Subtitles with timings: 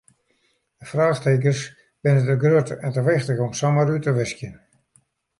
[0.79, 1.59] De fraachtekens
[2.01, 4.55] binne te grut en te wichtich om samar út te wiskjen.